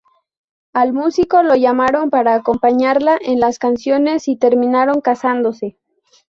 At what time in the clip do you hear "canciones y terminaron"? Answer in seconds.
3.59-4.99